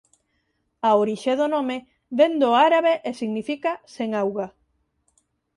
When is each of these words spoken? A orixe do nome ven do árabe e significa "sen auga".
A 0.87 0.89
orixe 1.03 1.31
do 1.39 1.47
nome 1.55 1.77
ven 2.17 2.33
do 2.41 2.49
árabe 2.67 2.93
e 3.09 3.11
significa 3.19 3.71
"sen 3.95 4.09
auga". 4.21 4.47